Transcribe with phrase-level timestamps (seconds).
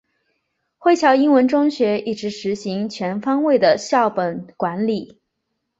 [0.79, 5.19] 惠侨英文中学一直实行全方位的校本管理。